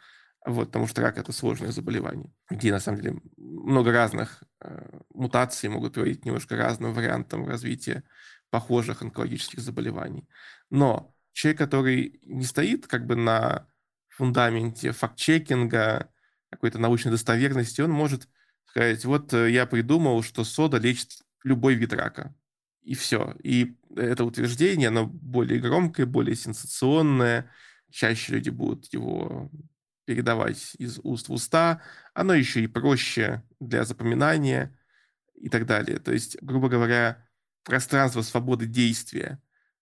[0.46, 5.70] Вот, потому что рак– это сложное заболевание, где, на самом деле, много разных э, мутаций
[5.70, 8.04] могут приводить к немножко разным вариантам развития
[8.50, 10.28] похожих онкологических заболеваний.
[10.70, 13.68] Но человек, который не стоит как бы на
[14.10, 16.10] фундаменте факт-чекинга,
[16.50, 18.28] какой-то научной достоверности, он может
[18.66, 22.36] сказать, вот э, я придумал, что сода лечит любой вид рака.
[22.82, 23.36] И все.
[23.44, 27.52] И это утверждение, оно более громкое, более сенсационное.
[27.92, 29.52] Чаще люди будут его
[30.06, 31.82] передавать из уст в уста.
[32.14, 34.78] Оно еще и проще для запоминания
[35.36, 36.00] и так далее.
[36.00, 37.28] То есть, грубо говоря,
[37.64, 39.40] пространство свободы действия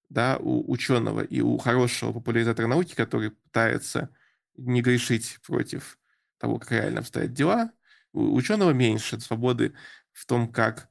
[0.10, 4.10] да, у ученого и у хорошего популяризатора науки, который пытается
[4.56, 5.98] не грешить против
[6.38, 7.72] того, как реально обстоят дела,
[8.14, 9.74] у ученого меньше свободы
[10.14, 10.90] в том, как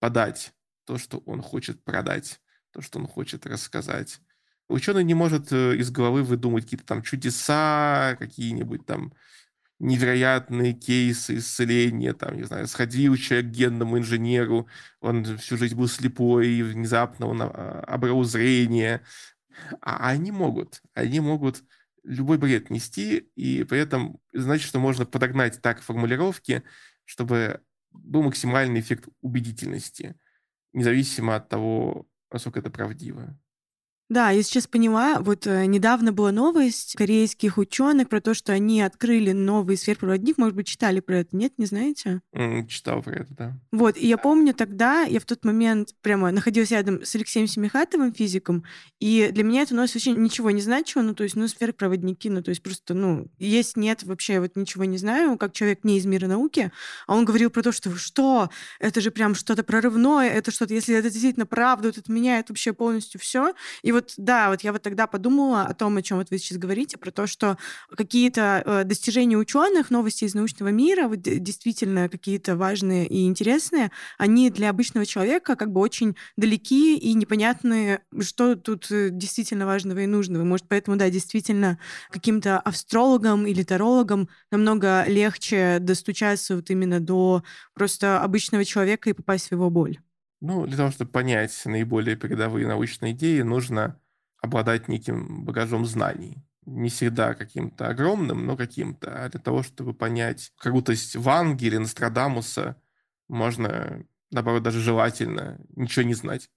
[0.00, 0.52] подать
[0.84, 2.40] то, что он хочет продать,
[2.72, 4.20] то, что он хочет рассказать.
[4.68, 9.12] Ученый не может э, из головы выдумать какие-то там чудеса, какие-нибудь там
[9.78, 14.66] невероятные кейсы исцеления, там, не знаю, сходил человек к генному инженеру,
[15.00, 19.02] он всю жизнь был слепой, и внезапно он а, обрел зрение.
[19.80, 21.62] А они могут, они могут
[22.08, 26.62] любой бред нести, и при этом значит, что можно подогнать так формулировки,
[27.04, 30.16] чтобы был максимальный эффект убедительности,
[30.72, 33.38] независимо от того, насколько это правдиво.
[34.08, 38.80] Да, я сейчас поняла, вот э, недавно была новость корейских ученых про то, что они
[38.80, 40.38] открыли новый сверхпроводник.
[40.38, 41.36] Может быть, читали про это?
[41.36, 42.22] Нет, не знаете?
[42.34, 43.58] Mm, читал про это, да.
[43.70, 48.14] Вот, и я помню тогда, я в тот момент прямо находилась рядом с Алексеем Семихатовым,
[48.14, 48.64] физиком,
[48.98, 52.42] и для меня это новость вообще ничего не значило, ну, то есть, ну, сверхпроводники, ну,
[52.42, 56.06] то есть просто, ну, есть, нет, вообще вот ничего не знаю, как человек не из
[56.06, 56.72] мира науки,
[57.06, 58.48] а он говорил про то, что что,
[58.80, 62.72] это же прям что-то прорывное, это что-то, если это действительно правда, вот это меняет вообще
[62.72, 63.52] полностью все.
[63.82, 66.58] И вот, да, вот я вот тогда подумала о том, о чем вот вы сейчас
[66.58, 67.58] говорите, про то, что
[67.94, 74.50] какие-то э, достижения ученых, новости из научного мира, вот действительно какие-то важные и интересные, они
[74.50, 80.06] для обычного человека как бы очень далеки и непонятны, что тут э, действительно важного и
[80.06, 80.44] нужного.
[80.44, 81.78] Может, поэтому, да, действительно,
[82.10, 87.42] каким-то астрологам или тарологам намного легче достучаться вот именно до
[87.74, 89.98] просто обычного человека и попасть в его боль.
[90.40, 94.00] Ну, для того, чтобы понять наиболее передовые научные идеи, нужно
[94.40, 96.44] обладать неким багажом знаний.
[96.66, 102.76] не всегда каким-то огромным, но каким-то, а для того, чтобы понять крутость Ванги или Нострадамуса,
[103.28, 106.50] можно, наоборот, даже желательно ничего не знать.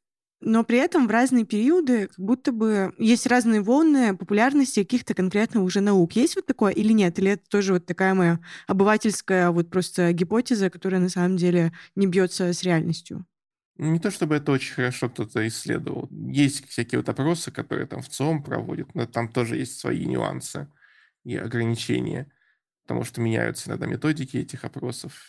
[0.44, 5.63] Но при этом в разные периоды как будто бы есть разные волны популярности каких-то конкретных
[5.63, 6.13] уже наук.
[6.13, 7.20] Есть вот такое или нет?
[7.20, 12.08] Или это тоже вот такая моя обывательская вот просто гипотеза, которая на самом деле не
[12.08, 13.26] бьется с реальностью?
[13.82, 16.08] Не то чтобы это очень хорошо кто-то исследовал.
[16.12, 20.67] Есть всякие вот опросы, которые там в ЦОМ проводят, но там тоже есть свои нюансы
[21.24, 22.32] и ограничения,
[22.84, 25.20] потому что меняются иногда методики этих опросов.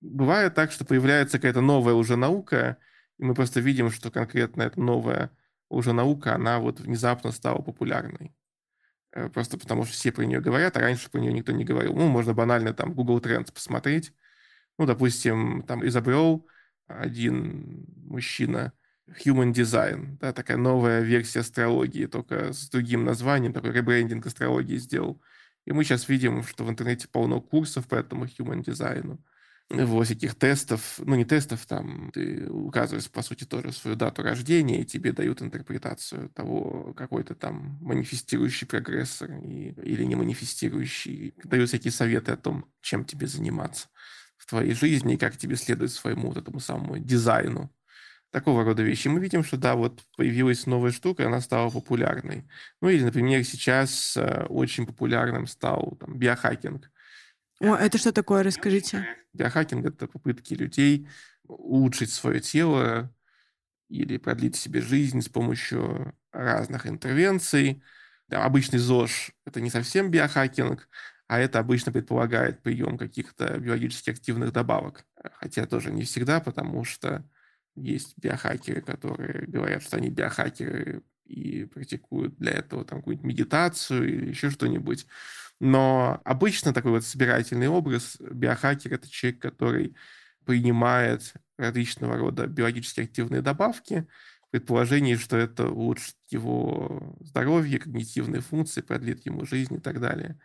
[0.00, 2.76] Бывает так, что появляется какая-то новая уже наука,
[3.18, 5.30] и мы просто видим, что конкретно эта новая
[5.68, 8.34] уже наука, она вот внезапно стала популярной.
[9.12, 11.94] Э, просто потому что все про нее говорят, а раньше про нее никто не говорил.
[11.94, 14.12] Ну, можно банально там Google Trends посмотреть.
[14.76, 16.48] Ну, допустим, там изобрел
[16.98, 18.72] один мужчина
[19.24, 25.20] Human Design, да, такая новая версия астрологии, только с другим названием, такой ребрендинг астрологии сделал.
[25.64, 29.18] И мы сейчас видим, что в интернете полно курсов по этому Human Design,
[29.70, 34.82] вот всяких тестов, ну не тестов, там ты указываешь, по сути, тоже свою дату рождения,
[34.82, 41.34] и тебе дают интерпретацию того, какой то там манифестирующий прогрессор и, или не манифестирующий.
[41.44, 43.88] Дают всякие советы о том, чем тебе заниматься
[44.42, 47.72] в твоей жизни и как тебе следует своему вот этому самому дизайну.
[48.32, 49.06] Такого рода вещи.
[49.06, 52.48] Мы видим, что да, вот появилась новая штука, она стала популярной.
[52.80, 56.90] Ну или, например, сейчас э, очень популярным стал там, биохакинг.
[57.60, 59.06] О, это что такое, расскажите.
[59.32, 61.08] Биохакинг– это попытки людей
[61.44, 63.14] улучшить свое тело
[63.88, 67.80] или продлить себе жизнь с помощью разных интервенций.
[68.26, 70.88] Да, обычный ЗОЖ– это не совсем биохакинг,
[71.32, 75.06] а это обычно предполагает прием каких-то биологически активных добавок.
[75.32, 77.24] Хотя тоже не всегда, потому что
[77.74, 84.28] есть биохакеры, которые говорят, что они биохакеры и практикуют для этого там какую-нибудь медитацию или
[84.28, 85.06] еще что-нибудь.
[85.58, 89.96] Но обычно такой вот собирательный образ биохакер– это человек, который
[90.44, 94.06] принимает различного рода биологически активные добавки,
[94.50, 100.38] предположение, что это улучшит его здоровье, когнитивные функции, продлит ему жизнь и так далее.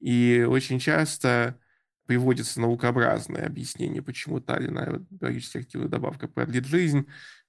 [0.00, 1.58] И очень часто
[2.06, 7.06] приводится наукообразное объяснение, почему та или иная биологически активная добавка продлит жизнь,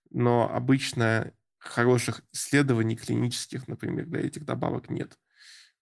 [0.10, 5.18] но обычно хороших исследований клинических, например, для этих добавок нет,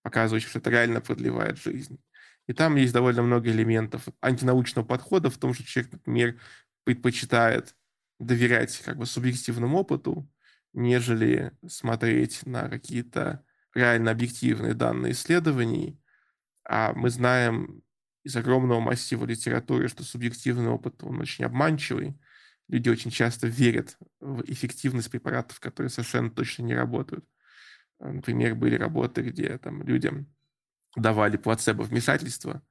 [0.02, 2.00] показывающих, что это реально продлевает жизнь.
[2.48, 6.40] И там есть довольно много элементов антинаучного подхода в том, что человек, например,
[6.84, 7.76] предпочитает
[8.20, 10.30] доверять как бы субъективному опыту,
[10.74, 16.00] нежели смотреть на какие-то реально объективные данные исследований,
[16.68, 17.82] а мы знаем
[18.24, 22.20] из огромного массива литературы, что субъективный опыт, он очень обманчивый.
[22.68, 27.26] Люди очень часто верят в эффективность препаратов, которые совершенно точно не работают.
[28.00, 30.28] Например, были работы, где там людям
[30.98, 32.62] давали плацебо-вмешательства,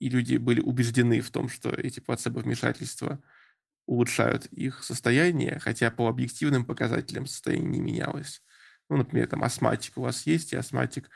[0.00, 3.22] и люди были убеждены в том, что эти плацебо-вмешательства
[3.86, 8.42] улучшают их состояние, хотя по объективным показателям состояние не менялось.
[8.88, 11.08] Ну, например, там астматик у вас есть, и астматик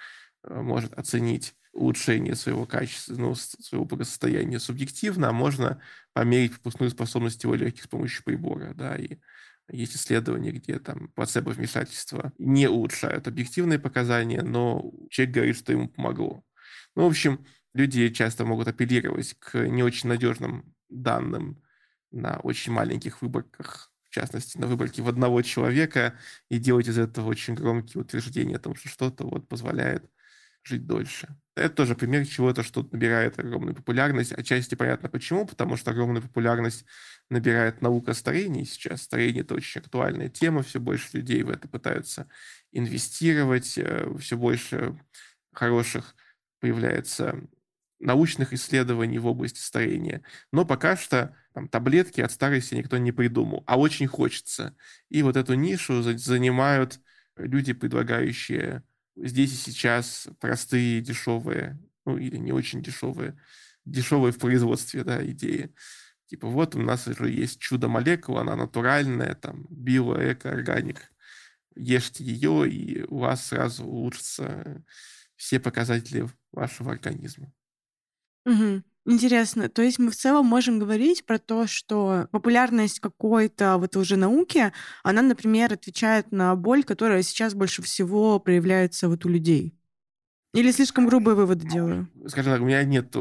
[0.45, 5.81] э, может оценить улучшение своего качества, ну, своего благосостояния субъективно, а можно
[6.13, 9.19] померить пропускную способность его легких с помощью прибора, да, и
[9.71, 16.43] есть исследования, где там плацебо-вмешательства не улучшают объективные показания, но человек говорит, что ему помогло.
[16.97, 21.63] Ну, в общем, люди часто могут апеллировать к не очень надежным данным
[22.11, 27.29] на очень маленьких выборках, в частности, на выборке в одного человека, и делать из этого
[27.29, 30.11] очень громкие утверждения о том, что что-то вот позволяет
[30.63, 31.29] жить дольше.
[31.55, 34.33] Это тоже пример чего-то, что набирает огромную популярность.
[34.33, 36.85] Отчасти понятно почему, потому что огромную популярность
[37.31, 39.03] набирает наука старения сейчас.
[39.03, 42.29] Старение– это очень актуальная тема, все больше людей в это пытаются
[42.71, 44.99] инвестировать, э, все больше
[45.53, 46.15] хороших
[46.61, 47.41] появляется
[47.99, 50.23] научных исследований в области старения.
[50.53, 54.77] Но пока что там, таблетки от старости никто не придумал, а очень хочется.
[55.09, 57.01] И вот эту нишу занимают
[57.37, 58.85] люди, предлагающие
[59.23, 63.39] здесь и сейчас простые, дешевые, ну или не очень дешевые,
[63.85, 65.75] дешевые в производстве, да, идеи.
[66.27, 71.11] Типа вот у нас уже есть чудо-молекула, она натуральная, там, био, эко, органик.
[71.75, 74.85] Ешьте ее, и у вас сразу улучшатся
[75.37, 77.53] все показатели вашего организма.
[78.45, 78.83] Угу.
[79.11, 79.71] Интересно.
[79.71, 84.71] То есть мы в целом можем говорить про то, что популярность какой-то вот уже науки,
[85.03, 89.75] она, например, отвечает на боль, которая сейчас больше всего проявляется вот у людей.
[90.53, 92.07] Или слишком грубые выводы делаю?
[92.27, 93.17] Скажем так, у меня нет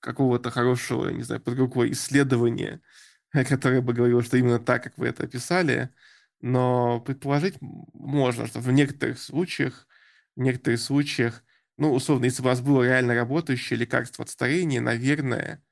[0.00, 2.82] какого-то хорошего, не знаю, под рукой исследования,
[3.32, 5.88] которое бы говорило, что именно так, как вы это описали,
[6.42, 9.86] но предположить можно, что в некоторых случаях,
[10.36, 11.42] в некоторых случаях
[11.80, 15.64] Ну, условно, если бы у нас было реально работающее лекарство от старения, наверное,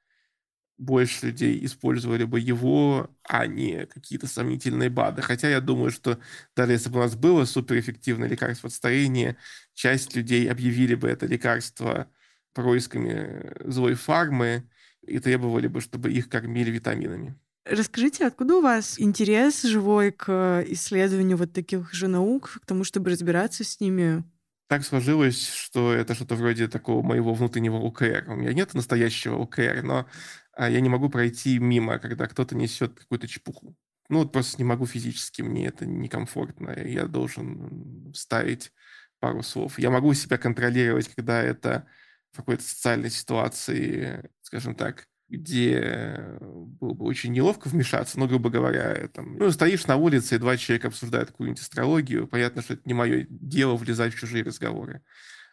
[0.78, 5.20] больше людей использовали бы его, а не какие-то сомнительные БАДы.
[5.20, 6.18] Хотя я думаю, что
[6.56, 9.36] даже если бы у нас было суперэффективное лекарство от старения,
[9.74, 12.10] часть людей объявили бы это лекарство
[12.54, 14.66] происками злой фармы
[15.02, 17.38] и требовали бы, чтобы их кормили витаминами.
[17.66, 23.10] Расскажите, откуда у вас интерес живой к исследованию вот таких же наук, к тому, чтобы
[23.10, 24.24] разбираться с ними?
[24.68, 28.26] Так сложилось, что это что-то вроде такого моего внутреннего ОКР.
[28.28, 30.06] У меня нет настоящего ОКР, но
[30.52, 33.74] а я не могу пройти мимо, когда кто-то несет какую-то чепуху.
[34.10, 36.70] Ну, вот просто не могу физически, мне это некомфортно.
[36.84, 38.72] Я должен вставить
[39.20, 39.78] пару слов.
[39.78, 41.86] Я могу себя контролировать, когда это
[42.32, 49.08] в какой-то социальной ситуации, скажем так, где было бы очень неловко вмешаться, но, грубо говоря,
[49.08, 52.94] там, ну, стоишь на улице, и два человека обсуждают какую-нибудь астрологию, понятно, что это не
[52.94, 55.02] мое дело влезать в чужие разговоры.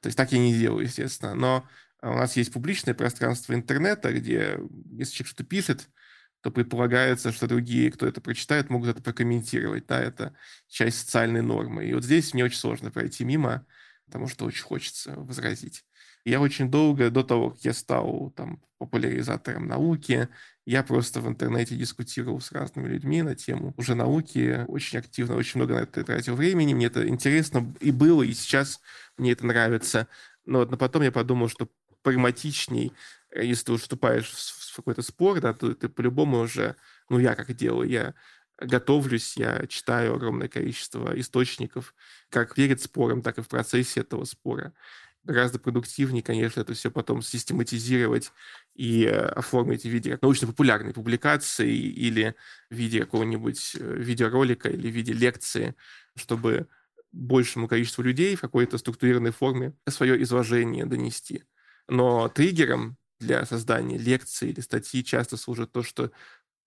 [0.01, 1.35] То есть так я не делаю, естественно.
[1.35, 1.67] Но
[2.01, 4.59] а у нас есть публичное пространство интернета, где
[4.91, 5.89] если человек что-то пишет,
[6.41, 9.88] то предполагается, что другие, кто это прочитает, могут это прокомментировать.
[9.88, 10.35] Да, это
[10.67, 11.85] часть социальной нормы.
[11.85, 13.65] И вот здесь мне очень сложно пройти мимо,
[14.05, 15.83] потому что очень хочется возразить.
[16.25, 20.27] Я очень долго, до того, как я стал там, популяризатором науки,
[20.65, 25.59] я просто в интернете дискутировал с разными людьми на тему уже науки, очень активно, очень
[25.59, 28.81] много на это тратил времени, мне это интересно и было, и сейчас
[29.17, 30.07] мне это нравится.
[30.45, 31.69] Но, но потом я подумал, что
[32.01, 32.91] прагматичней,
[33.29, 36.75] э, если ты вступаешь в какой-то спор, да, то ты по-любому уже,
[37.07, 38.13] ну, я как делаю, я
[38.59, 41.93] готовлюсь, я читаю огромное количество источников,
[42.29, 44.73] как перед спором, так и в процессе этого спора.
[45.25, 48.31] Гораздо продуктивнее, конечно, это все потом систематизировать
[48.75, 52.35] и э, оформить в виде научно-популярной публикации или
[52.69, 55.75] в виде какого-нибудь э, видеоролика или в виде лекции,
[56.15, 56.67] чтобы
[57.11, 61.43] большему количеству людей в какой-то структурированной форме свое изложение донести.
[61.88, 66.11] Но триггером для создания лекций или статьи часто служит то, что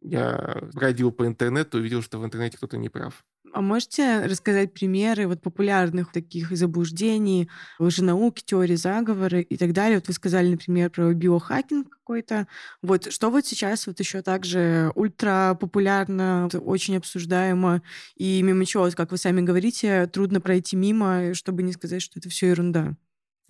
[0.00, 3.24] я бродил по интернету и увидел, что в интернете кто-то не прав.
[3.52, 9.98] А можете рассказать примеры вот популярных таких заблуждений, лженауки, теории заговора и так далее?
[9.98, 12.46] Вот вы сказали, например, про биохакинг какой-то.
[12.82, 17.82] Вот что вот сейчас вот еще также ультра популярно, очень обсуждаемо,
[18.16, 22.28] и мимо чего, как вы сами говорите, трудно пройти мимо, чтобы не сказать, что это
[22.28, 22.96] все ерунда.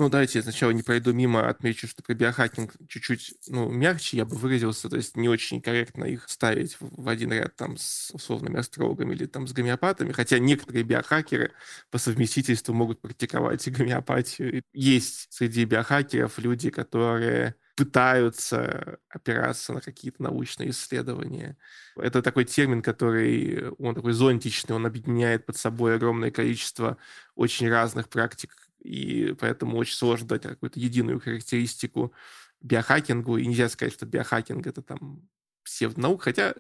[0.00, 4.24] Ну, давайте я сначала не пройду мимо, отмечу, что про биохакинг чуть-чуть, ну, мягче я
[4.24, 8.60] бы выразился, то есть не очень корректно их ставить в один ряд там с условными
[8.60, 11.52] астрологами или там с гомеопатами, хотя некоторые биохакеры
[11.90, 14.62] по совместительству могут практиковать и гомеопатию.
[14.72, 21.56] Есть среди биохакеров люди, которые пытаются опираться на какие-то научные исследования.
[21.96, 26.98] Это такой термин, который, он такой зонтичный, он объединяет под собой огромное количество
[27.34, 32.12] очень разных практик и поэтому очень сложно дать какую-то единую характеристику
[32.60, 35.28] биохакингу, и нельзя сказать, что биохакинг— это там
[35.64, 36.54] псевдонаука, хотя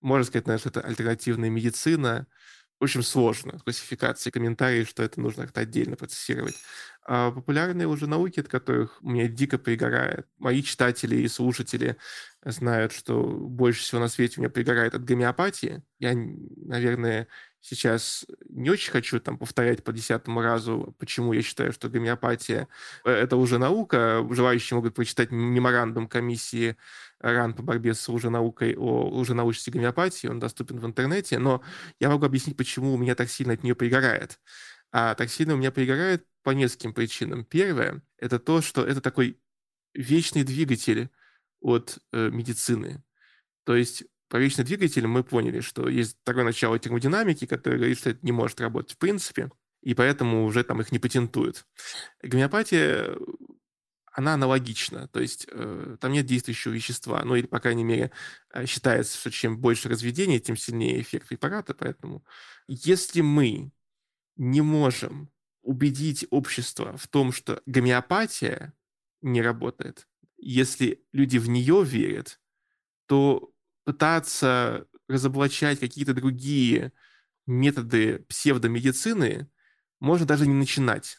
[0.00, 2.26] можно сказать, наверное, что это альтернативная медицина.
[2.80, 3.58] В общем, сложно.
[3.60, 6.56] Классификации, комментарии, что это нужно как-то отдельно процессировать.
[7.06, 10.26] А популярные уже науки, от которых меня дико пригорает.
[10.38, 11.96] Мои читатели и слушатели
[12.44, 15.82] знают, что больше всего на свете у меня пригорает от гомеопатии.
[15.98, 17.28] Я, наверное,
[17.64, 22.68] сейчас не очень хочу там повторять по десятому разу, почему я считаю, что гомеопатия
[23.04, 24.26] это уже наука.
[24.30, 26.76] Желающие могут прочитать меморандум комиссии
[27.20, 30.26] РАН по борьбе с лженаукой о лженаучности гомеопатии.
[30.26, 31.38] Он доступен в интернете.
[31.38, 31.62] Но
[31.98, 34.40] я могу объяснить, почему у меня так сильно от нее пригорает.
[34.92, 37.46] А так сильно у меня пригорает по нескольким причинам.
[37.46, 39.40] Первое— это то, что это такой
[39.94, 41.08] вечный двигатель
[41.60, 43.02] от э, медицины.
[43.64, 48.20] То есть Первичный двигатель мы поняли, что есть такое начало термодинамики, которое говорит, что это
[48.22, 49.50] не может работать в принципе,
[49.82, 51.66] и поэтому уже там их не патентуют.
[52.22, 53.16] Гомеопатия,
[54.12, 58.10] она аналогична, то есть э, там нет действующего вещества, ну или, по крайней мере,
[58.52, 62.24] э, считается, что чем больше разведения, тем сильнее эффект препарата, поэтому
[62.66, 63.72] если мы
[64.36, 65.30] не можем
[65.62, 68.72] убедить общество в том, что гомеопатия
[69.20, 70.06] не работает,
[70.38, 72.40] если люди в нее верят,
[73.06, 73.53] то
[73.84, 76.92] пытаться разоблачать какие-то другие
[77.46, 79.48] методы псевдомедицины
[80.00, 81.18] можно даже не начинать.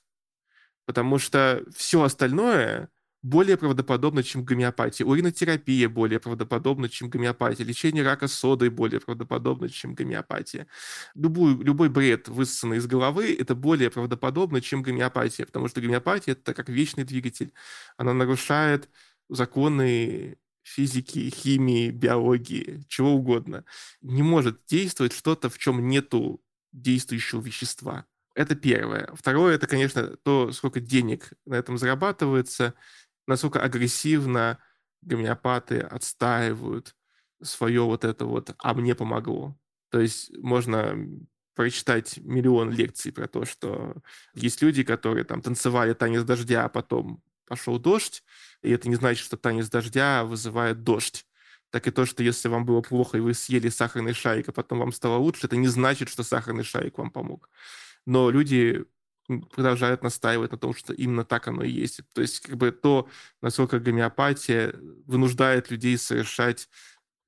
[0.86, 2.90] Потому что все остальное
[3.26, 5.04] более правдоподобно, чем гомеопатия.
[5.04, 7.66] Уринотерапия более правдоподобна, чем гомеопатия.
[7.66, 10.68] Лечение рака содой более правдоподобно, чем гомеопатия.
[11.16, 15.48] Любой, любой бред, высосанный из головы, это более правдоподобно, чем гомеопатия.
[15.48, 17.52] Потому что гомеопатия— это как вечный двигатель.
[17.98, 18.90] Она нарушает
[19.28, 23.64] законы физики, химии, биологии, чего угодно,
[24.02, 26.42] не может действовать что-то, в чем нету
[26.72, 28.06] действующего вещества.
[28.34, 29.10] Это первое.
[29.14, 32.74] Второе, это, конечно, то, сколько денег на этом зарабатывается,
[33.28, 34.58] насколько агрессивно
[35.02, 36.96] гомеопаты отстаивают
[37.42, 39.58] свое вот это вот «а мне помогло».
[39.92, 40.98] То есть можно
[41.54, 43.96] прочитать миллион лекций про то, что
[44.34, 48.24] есть люди, которые там танцевали танец дождя, а потом пошел дождь,
[48.62, 51.26] и это не значит, что танец дождя вызывает дождь.
[51.72, 54.80] Так и то, что если вам было плохо, и вы съели сахарный шарик, а потом
[54.80, 57.50] вам стало лучше, это не значит, что сахарный шарик вам помог.
[58.06, 58.86] Но люди
[59.28, 62.02] продолжают настаивать на том, что именно так оно и есть.
[62.14, 63.10] То есть как бы то,
[63.42, 64.76] насколько гомеопатия
[65.06, 66.70] вынуждает людей совершать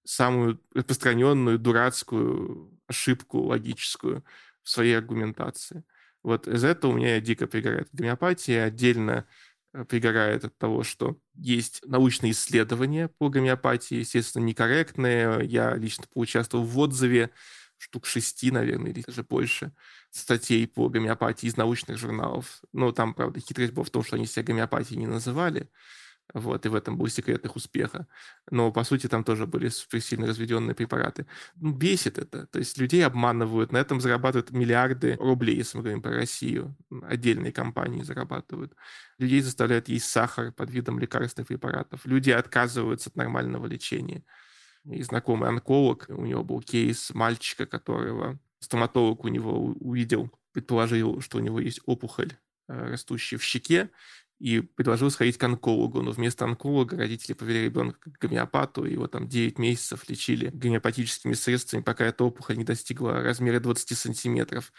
[0.06, 4.24] самую распространенную дурацкую ошибку логическую
[4.64, 5.84] в своей аргументации.
[6.24, 8.66] Вот из этого у меня дико пригорает гомеопатия.
[8.66, 9.26] Отдельно
[9.86, 15.46] пригорает от того, что есть научные исследования по гомеопатии, естественно, некорректные.
[15.46, 17.32] Я лично поучаствовал в отзыве
[17.78, 19.72] штук шести, наверное, или даже больше
[20.10, 22.62] статей по гомеопатии из научных журналов.
[22.74, 25.70] Но там, правда, хитрость была в том, что они себя гомеопатией не называли.
[26.34, 28.08] Вот, и в этом был секрет их успеха.
[28.52, 31.26] Но, по сути, там тоже были сильно разведенные препараты.
[31.56, 32.48] Ну, бесит это.
[32.48, 36.76] То есть людей обманывают, на этом зарабатывают миллиарды рублей, если мы говорим про Россию.
[37.04, 38.74] Отдельные компании зарабатывают.
[39.18, 42.06] Людей заставляют есть сахар под видом лекарственных препаратов.
[42.06, 44.24] Люди отказываются от нормального лечения.
[44.86, 51.38] И знакомый онколог, у него был кейс мальчика, которого стоматолог у него увидел, предположил, что
[51.38, 52.34] у него есть опухоль
[52.68, 53.90] э, растущая в щеке,
[54.40, 59.28] и предложил сходить к онкологу, но вместо онколога родители повели ребенка к гомеопату, его там
[59.28, 64.72] 9 месяцев лечили гомеопатическими средствами, пока эта опухоль не достигла размера 20 сантиметров.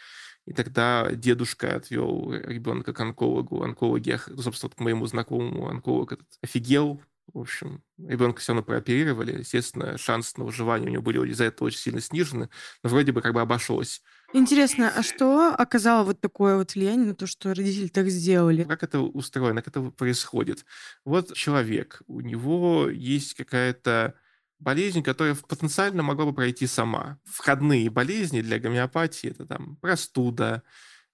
[0.45, 3.61] И тогда дедушка отвел ребенка к онкологу.
[3.61, 7.01] Онкологи, собственно, к моему знакомому онколог этот офигел,
[7.33, 9.39] в общем, ребенка все равно прооперировали.
[9.39, 12.49] Естественно, шансы на выживание у него были из-за этого очень сильно снижены,
[12.83, 14.01] но вроде бы как бы обошлось.
[14.31, 18.63] Интересно, а что оказало вот такое вот влияние на то, что родители так сделали?
[18.63, 20.65] Как это устроено, как это происходит?
[21.03, 24.13] Вот человек, у него есть какая-то
[24.59, 27.17] болезнь, которая потенциально могла бы пройти сама.
[27.25, 30.61] Входные болезни для гомеопатии– это там простуда,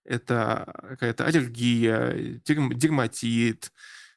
[0.03, 3.72] это какая-то аллергия, дерматит,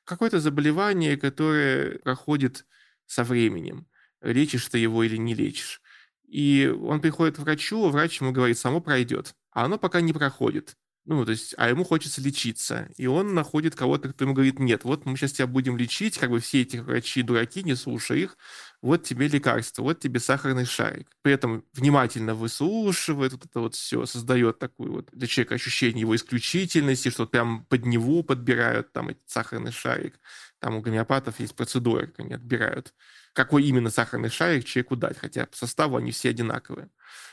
[0.04, 2.66] какое-то заболевание, которое проходит
[3.06, 3.86] со временем.
[4.22, 5.80] Лечишь ты его или не лечишь.
[6.28, 9.34] И он приходит к врачу, а врач ему говорит, само пройдет.
[9.50, 10.76] А оно пока не проходит.
[11.08, 12.90] Ну, то есть, а ему хочется лечиться.
[12.98, 16.28] И он находит кого-то, кто ему говорит, нет, вот мы сейчас тебя будем лечить, как
[16.28, 18.36] бы все эти врачи дураки, не слушай их,
[18.82, 21.08] вот тебе лекарство, вот тебе сахарный шарик.
[21.22, 26.14] При этом внимательно выслушивает вот это вот все, создает такую вот для человека ощущение его
[26.14, 30.20] исключительности, что прям под него подбирают там этот сахарный шарик.
[30.60, 32.94] Там у гомеопатов есть процедура, как они отбирают
[33.38, 36.90] какой именно сахарный шарик человеку дать, хотя по составу они все одинаковые.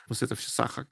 [0.08, 0.86] Вот это все сахар.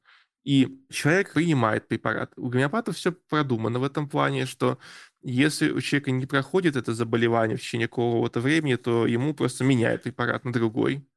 [0.43, 2.34] И человек принимает препарат.
[2.36, 4.79] У гомеопатов все продумано в этом плане, что
[5.21, 10.01] если у человека не проходит это заболевание в течение какого-то времени, то ему просто меняют
[10.01, 11.07] препарат на другой.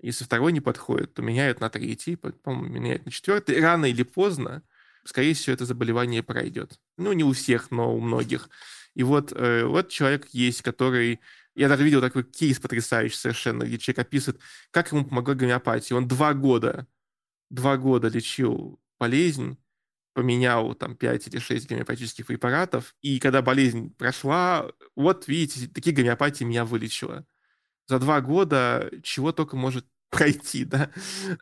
[0.00, 3.60] Если второй не подходит, то меняют на третий, потом меняют на четвертый.
[3.60, 4.62] Рано или поздно,
[5.04, 6.80] скорее всего, это заболевание пройдет.
[6.96, 8.48] Ну, не у всех, но у многих.
[8.96, 11.20] И вот, э, вот человек есть, который
[11.54, 14.40] я даже видел такой кейс потрясающий совершенно, где человек описывает,
[14.70, 15.96] как ему помогла гомеопатия.
[15.96, 16.86] Он два года,
[17.50, 19.58] два года лечил болезнь,
[20.14, 24.66] поменял там 5 или 6 гомеопатических препаратов, и когда болезнь прошла,
[24.96, 27.26] вот видите, такие гомеопатии меня вылечила.
[27.86, 30.90] За два года чего только может пройти, да?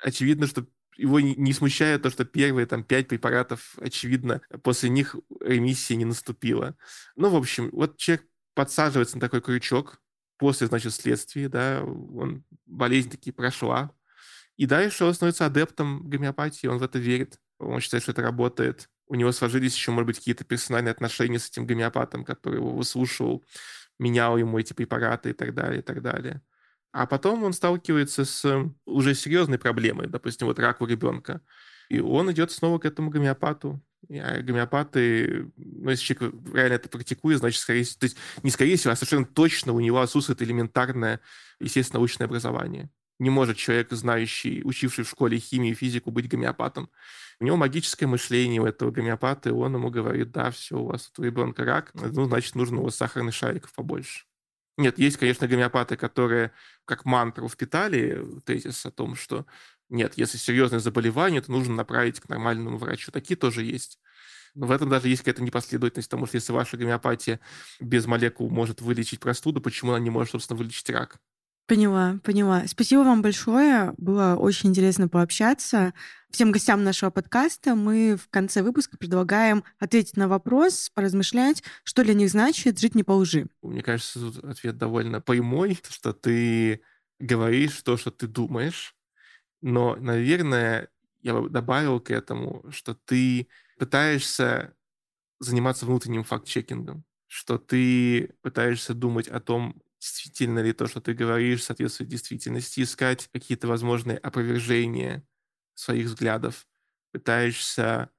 [0.02, 0.66] Очевидно, что
[0.96, 6.76] его не смущает то, что первые там пять препаратов, очевидно, после них ремиссия не наступила.
[7.16, 10.00] Ну, в общем, вот человек подсаживается на такой крючок,
[10.38, 13.92] после, значит, следствия, да, он, болезнь таки прошла.
[14.56, 18.88] И дальше он становится адептом гомеопатии, он в это верит, он считает, что это работает.
[19.06, 23.44] У него сложились еще, может быть, какие-то персональные отношения с этим гомеопатом, который его выслушивал,
[23.98, 26.42] менял ему эти препараты и так далее, и так далее.
[26.94, 31.40] А потом он сталкивается с уже серьезной проблемой, допустим, вот рак у ребенка.
[31.88, 33.82] И он идет снова к этому гомеопату.
[34.08, 38.76] А гомеопаты, ну, если человек реально это практикует, значит, скорее всего, то есть не скорее
[38.76, 41.18] всего, а совершенно точно у него отсутствует элементарное,
[41.58, 42.88] естественно, научное образование.
[43.18, 46.90] Не может человек, знающий, учивший в школе химию и физику, быть гомеопатом.
[47.40, 51.10] У него магическое мышление у этого гомеопата, и он ему говорит, да, все, у вас
[51.18, 54.26] у ребенка рак, ну, значит, нужно у вас сахарных шариков побольше.
[54.76, 56.52] Нет, есть, конечно, гомеопаты, которые
[56.84, 59.46] как мантру впитали тезис о том, что
[59.88, 63.12] нет, если серьезное заболевание, то нужно направить к нормальному врачу.
[63.12, 64.00] Такие тоже есть.
[64.54, 67.40] Но в этом даже есть какая-то непоследовательность, потому что если ваша гомеопатия
[67.80, 71.18] без молекул может вылечить простуду, почему она не может, собственно, вылечить рак?
[71.66, 72.66] Поняла, поняла.
[72.66, 73.94] Спасибо вам большое.
[73.96, 75.94] Было очень интересно пообщаться.
[76.30, 82.12] Всем гостям нашего подкаста мы в конце выпуска предлагаем ответить на вопрос, поразмышлять, что для
[82.12, 83.46] них значит жить не по лжи.
[83.62, 86.82] Мне кажется, тут ответ довольно прямой, что ты
[87.18, 88.94] говоришь то, что ты думаешь,
[89.62, 90.88] но, наверное,
[91.22, 93.48] я бы добавил к этому, что ты
[93.78, 94.74] пытаешься
[95.40, 101.64] заниматься внутренним факт-чекингом, что ты пытаешься думать о том, действительно ли то, что ты говоришь,
[101.64, 105.26] соответствует действительности, искать какие-то возможные опровержения
[105.74, 106.66] своих взглядов,
[107.10, 108.10] пытаешься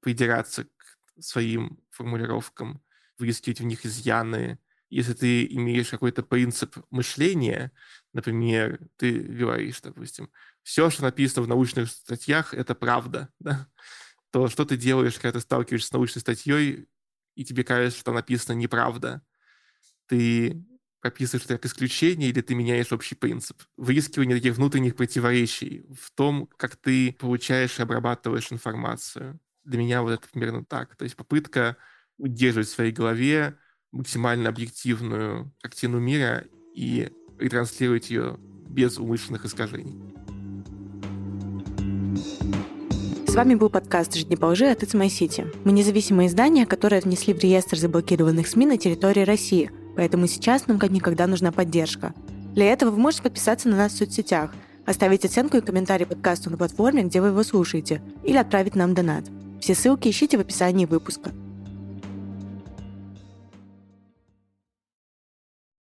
[0.00, 2.80] придираться к своим формулировкам,
[3.18, 4.60] выискивать в них изъяны.
[4.88, 7.72] Если ты имеешь какой-то принцип мышления,
[8.12, 10.30] например, ты говоришь, допустим,
[10.62, 13.68] все, что написано в научных статьях, это правда, да?
[14.30, 16.86] то что ты делаешь, когда ты сталкиваешься с научной статьей,
[17.34, 19.22] и тебе кажется, что написано неправда?
[20.06, 20.64] Ты
[21.02, 23.60] прописываешь как исключение или ты меняешь общий принцип.
[23.76, 29.40] Выискивание таких внутренних противоречий в том, как ты получаешь и обрабатываешь информацию.
[29.64, 30.94] Для меня вот это примерно так.
[30.96, 31.76] То есть попытка
[32.18, 33.58] удерживать в своей голове
[33.90, 38.36] максимально объективную картину мира и ретранслировать ее
[38.68, 40.00] без умышленных искажений.
[43.26, 45.52] С вами был подкаст «Жить не по лжи» от It's My City.
[45.64, 50.78] Мы независимое издание, которое внесли в реестр заблокированных СМИ на территории России– Поэтому сейчас нам
[50.78, 52.14] как никогда нужна поддержка.
[52.54, 54.54] Для этого вы можете подписаться на нас в соцсетях,
[54.86, 59.24] оставить оценку и комментарий подкасту на платформе, где вы его слушаете, или отправить нам донат.
[59.60, 61.30] Все ссылки ищите в описании выпуска.